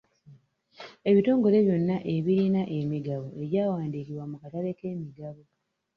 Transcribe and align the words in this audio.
Ebitongole 1.09 1.57
byonna 1.65 1.97
ebirina 2.15 2.61
emigabo 2.79 3.27
egyawandiikibwa 3.43 4.23
mu 4.31 4.37
katale 4.41 4.69
k'emigabo. 4.79 5.43